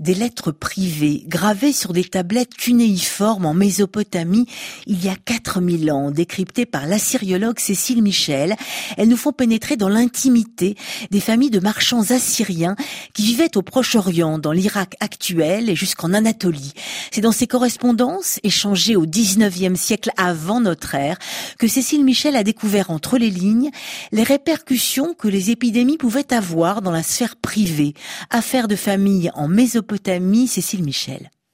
[0.00, 4.48] Des lettres privées gravées sur des tablettes cunéiformes en Mésopotamie
[4.88, 8.56] il y a 4000 ans, décryptées par l'assyriologue Cécile Michel.
[8.96, 10.74] Elles nous font pénétrer dans l'intimité
[11.12, 12.74] des familles de marchands assyriens
[13.12, 16.72] qui vivaient au Proche-Orient, dans l'Irak actuel et jusqu'en Anatolie.
[17.12, 21.20] C'est dans ces correspondances, échangées au 19e siècle avant notre ère,
[21.60, 23.70] que Cécile Michel a découvert entre les lignes
[24.10, 27.94] les répercussions que les épidémies pouvaient avoir dans la sphère privée.
[28.30, 29.83] Affaires de famille en Mésopotamie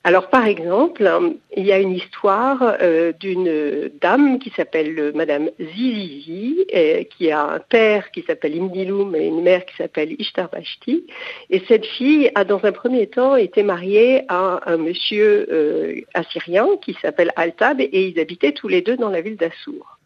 [0.02, 1.06] Alors par exemple,
[1.54, 7.30] il y a une histoire euh, d'une dame qui s'appelle euh, Madame Zizizi, et qui
[7.30, 11.04] a un père qui s'appelle Imdiloum et une mère qui s'appelle Ishtarbashti.
[11.50, 16.66] Et cette fille a dans un premier temps été mariée à un monsieur euh, assyrien
[16.82, 19.99] qui s'appelle Altab et ils habitaient tous les deux dans la ville d'Assour.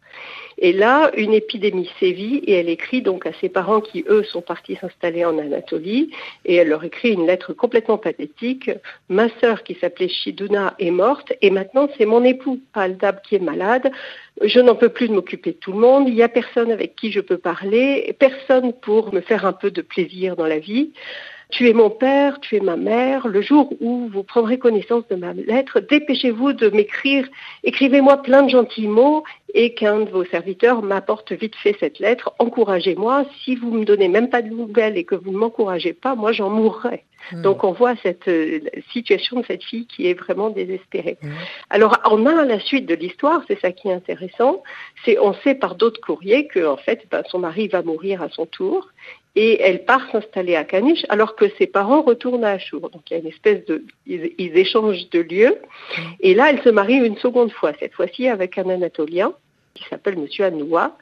[0.57, 4.41] Et là, une épidémie sévit et elle écrit donc à ses parents qui, eux, sont
[4.41, 6.11] partis s'installer en Anatolie
[6.45, 8.71] et elle leur écrit une lettre complètement pathétique.
[9.09, 13.39] Ma sœur qui s'appelait Shiduna est morte et maintenant c'est mon époux Aldab qui est
[13.39, 13.91] malade.
[14.43, 16.07] Je n'en peux plus de m'occuper de tout le monde.
[16.07, 19.71] Il n'y a personne avec qui je peux parler, personne pour me faire un peu
[19.71, 20.91] de plaisir dans la vie.
[21.51, 23.27] Tu es mon père, tu es ma mère.
[23.27, 27.27] Le jour où vous prendrez connaissance de ma lettre, dépêchez-vous de m'écrire.
[27.63, 32.33] Écrivez-moi plein de gentils mots et qu'un de vos serviteurs m'apporte vite fait cette lettre.
[32.39, 33.25] Encouragez-moi.
[33.43, 36.31] Si vous me donnez même pas de nouvelles et que vous ne m'encouragez pas, moi
[36.31, 37.03] j'en mourrai.
[37.31, 37.41] Hmm.
[37.41, 38.59] Donc on voit cette euh,
[38.91, 41.17] situation de cette fille qui est vraiment désespérée.
[41.21, 41.31] Hmm.
[41.69, 44.24] Alors on a la suite de l'histoire, c'est ça qui est intéressant.
[45.03, 48.29] C'est on sait par d'autres courriers que en fait ben, son mari va mourir à
[48.29, 48.89] son tour
[49.35, 52.89] et elle part s'installer à Caniche alors que ses parents retournent à Achour.
[52.89, 53.83] Donc il y a une espèce de...
[54.07, 55.57] Ils, échangent de lieux.
[56.21, 59.33] Et là, elle se marie une seconde fois, cette fois-ci avec un Anatolien
[59.73, 60.97] qui s'appelle Monsieur Anoua.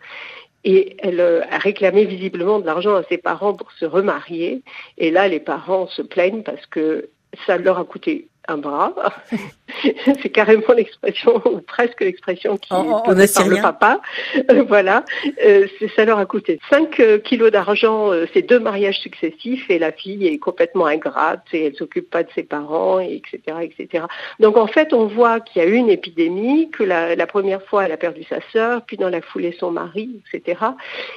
[0.64, 4.64] Et elle euh, a réclamé visiblement de l'argent à ses parents pour se remarier.
[4.98, 7.10] Et là, les parents se plaignent parce que
[7.46, 8.94] ça leur a coûté un bras.
[10.22, 14.02] c'est carrément l'expression, ou presque l'expression qui en, par le papa.
[14.50, 15.04] Euh, voilà,
[15.46, 19.92] euh, ça leur a coûté 5 euh, kilos d'argent, ces deux mariages successifs, et la
[19.92, 24.06] fille est complètement ingrate, et elle s'occupe pas de ses parents, et etc., etc.
[24.40, 27.86] Donc en fait, on voit qu'il y a eu une épidémie, que la, première fois,
[27.86, 30.60] elle a perdu sa sœur, puis dans la foulée, son mari, etc.,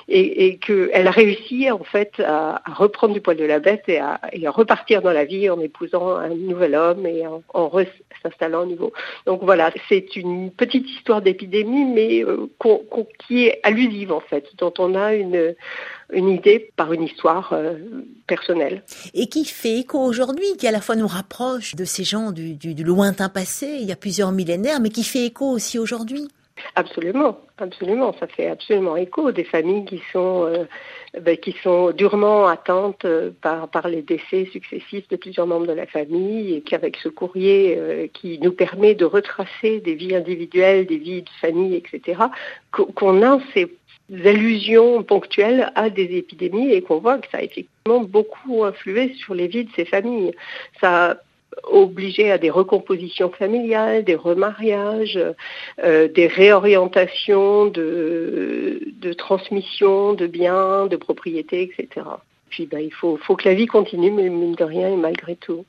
[0.08, 3.98] et, et qu'elle a réussi, en fait, à, reprendre du poil de la bête et
[3.98, 7.70] à, et à repartir dans la vie en épousant un nouvel homme et en, en
[8.22, 12.48] s'installant Donc voilà, c'est une petite histoire d'épidémie, mais euh,
[13.26, 15.54] qui est allusive en fait, dont on a une,
[16.12, 17.74] idée par une histoire euh,
[18.26, 18.82] personnelle.
[19.14, 22.84] Et qui fait écho aujourd'hui, qui à la fois nous rapproche de ces gens du
[22.84, 26.28] lointain passé, il y a plusieurs millénaires, mais qui fait écho aussi aujourd'hui.
[26.74, 28.14] Absolument, absolument.
[28.18, 30.64] Ça fait absolument écho des familles qui sont, euh,
[31.20, 35.72] ben, qui sont durement atteintes euh, par, par les décès successifs de plusieurs membres de
[35.72, 40.86] la famille et qu'avec ce courrier euh, qui nous permet de retracer des vies individuelles,
[40.86, 42.22] des vies de famille, etc.,
[42.70, 43.70] qu'on a ces
[44.24, 49.34] allusions ponctuelles à des épidémies et qu'on voit que ça a effectivement beaucoup influé sur
[49.34, 50.32] les vies de ces familles.
[50.80, 51.18] Ça
[51.64, 55.18] obligés à des recompositions familiales, des remariages,
[55.82, 62.06] euh, des réorientations de, de, transmission de biens, de propriétés, etc.
[62.50, 65.36] Puis ben, il faut, faut que la vie continue, mais mine de rien et malgré
[65.36, 65.64] tout.